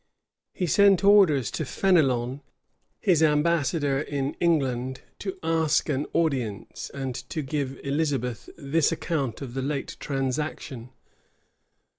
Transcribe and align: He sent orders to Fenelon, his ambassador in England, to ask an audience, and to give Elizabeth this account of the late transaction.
He 0.51 0.65
sent 0.65 1.03
orders 1.03 1.51
to 1.51 1.63
Fenelon, 1.63 2.41
his 3.01 3.21
ambassador 3.21 3.99
in 4.01 4.33
England, 4.39 5.01
to 5.19 5.37
ask 5.43 5.89
an 5.89 6.07
audience, 6.11 6.89
and 6.91 7.13
to 7.29 7.43
give 7.43 7.79
Elizabeth 7.83 8.49
this 8.57 8.91
account 8.91 9.43
of 9.43 9.53
the 9.53 9.61
late 9.61 9.97
transaction. 9.99 10.89